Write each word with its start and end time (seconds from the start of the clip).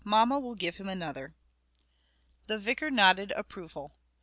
"Mamma 0.03 0.39
will 0.39 0.55
give 0.55 0.77
him 0.77 0.89
another." 0.89 1.35
The 2.47 2.57
vicar 2.57 2.89
nodded 2.89 3.31
approval. 3.35 3.93